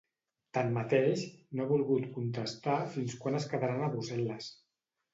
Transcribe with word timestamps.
Tanmateix, 0.57 1.25
no 1.59 1.67
ha 1.67 1.71
volgut 1.73 2.09
contestar 2.17 2.81
fins 2.97 3.21
quan 3.23 3.41
es 3.45 3.49
quedaran 3.55 3.85
a 3.91 3.95
Brussel·les. 3.97 4.53